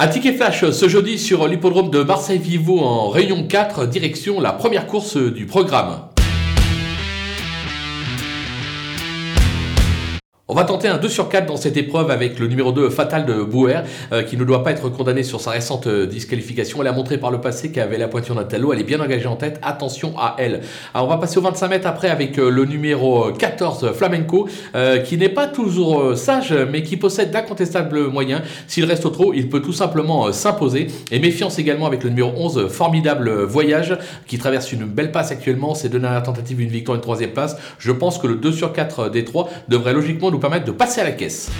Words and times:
Un 0.00 0.06
ticket 0.06 0.34
flash 0.34 0.70
ce 0.70 0.88
jeudi 0.88 1.18
sur 1.18 1.48
l'hippodrome 1.48 1.90
de 1.90 2.04
Marseille-Vivo 2.04 2.78
en 2.78 3.08
Réunion 3.08 3.48
4, 3.48 3.88
direction 3.88 4.40
la 4.40 4.52
première 4.52 4.86
course 4.86 5.16
du 5.16 5.44
programme. 5.44 6.02
On 10.50 10.54
va 10.54 10.64
tenter 10.64 10.88
un 10.88 10.96
2 10.96 11.10
sur 11.10 11.28
4 11.28 11.44
dans 11.44 11.58
cette 11.58 11.76
épreuve 11.76 12.10
avec 12.10 12.38
le 12.38 12.46
numéro 12.46 12.72
2 12.72 12.88
Fatal 12.88 13.26
de 13.26 13.42
Bouer 13.42 13.82
euh, 14.12 14.22
qui 14.22 14.38
ne 14.38 14.44
doit 14.44 14.64
pas 14.64 14.70
être 14.70 14.88
condamné 14.88 15.22
sur 15.22 15.42
sa 15.42 15.50
récente 15.50 15.86
euh, 15.86 16.06
disqualification. 16.06 16.80
Elle 16.80 16.88
a 16.88 16.92
montré 16.92 17.18
par 17.18 17.30
le 17.30 17.38
passé 17.38 17.70
qu'elle 17.70 17.82
avait 17.82 17.98
la 17.98 18.08
pointure 18.08 18.34
d'un 18.34 18.44
talot. 18.44 18.72
Elle 18.72 18.80
est 18.80 18.84
bien 18.84 18.98
engagée 18.98 19.26
en 19.26 19.36
tête. 19.36 19.60
Attention 19.60 20.14
à 20.18 20.36
elle. 20.38 20.62
Alors 20.94 21.06
on 21.06 21.10
va 21.10 21.18
passer 21.18 21.36
au 21.36 21.42
25 21.42 21.68
mètres 21.68 21.86
après 21.86 22.08
avec 22.08 22.38
euh, 22.38 22.48
le 22.48 22.64
numéro 22.64 23.30
14 23.30 23.92
Flamenco 23.92 24.48
qui 25.04 25.18
n'est 25.18 25.28
pas 25.28 25.46
toujours 25.48 26.16
sage 26.16 26.54
mais 26.72 26.82
qui 26.82 26.96
possède 26.96 27.30
d'incontestables 27.30 28.08
moyens. 28.08 28.40
S'il 28.68 28.86
reste 28.86 29.04
au 29.04 29.10
trot, 29.10 29.34
il 29.34 29.50
peut 29.50 29.60
tout 29.60 29.74
simplement 29.74 30.32
s'imposer. 30.32 30.86
Et 31.10 31.18
méfiance 31.18 31.58
également 31.58 31.86
avec 31.86 32.04
le 32.04 32.08
numéro 32.08 32.32
11 32.34 32.68
Formidable 32.68 33.42
Voyage 33.42 33.98
qui 34.26 34.38
traverse 34.38 34.72
une 34.72 34.84
belle 34.84 35.12
passe 35.12 35.30
actuellement. 35.30 35.74
C'est 35.74 35.90
deux 35.90 36.00
dernières 36.00 36.22
tentatives, 36.22 36.58
une 36.58 36.70
victoire, 36.70 36.96
une 36.96 37.02
troisième 37.02 37.32
place. 37.32 37.58
Je 37.78 37.92
pense 37.92 38.16
que 38.16 38.26
le 38.26 38.36
2 38.36 38.50
sur 38.52 38.72
4 38.72 39.10
des 39.10 39.24
3 39.24 39.50
devrait 39.68 39.92
logiquement 39.92 40.30
permettre 40.38 40.66
de 40.66 40.72
passer 40.72 41.00
à 41.00 41.04
la 41.04 41.12
caisse. 41.12 41.50